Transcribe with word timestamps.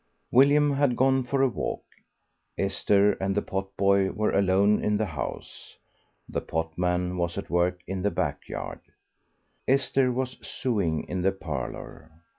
William 0.31 0.73
had 0.73 0.95
gone 0.95 1.23
for 1.23 1.43
a 1.43 1.47
walk. 1.47 1.83
Esther 2.57 3.11
and 3.21 3.35
the 3.35 3.41
potboy 3.43 4.09
were 4.11 4.31
alone 4.31 4.83
in 4.83 4.97
the 4.97 5.05
house. 5.05 5.75
The 6.27 6.41
potman 6.41 7.17
was 7.17 7.37
at 7.37 7.51
work 7.51 7.81
in 7.85 8.01
the 8.01 8.09
backyard, 8.09 8.79
Esther 9.67 10.11
was 10.11 10.39
sewing 10.41 11.03
in 11.03 11.21
the 11.21 11.31
parlour. 11.31 12.09